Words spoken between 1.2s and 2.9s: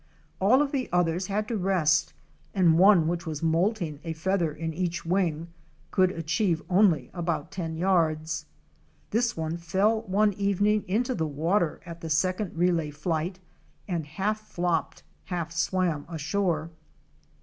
had to rest and